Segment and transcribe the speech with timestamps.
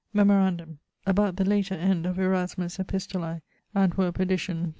[0.15, 3.41] Memorandum: about the later end of Erasmus's Epistolae,
[3.75, 4.69] Antverp edition, pag.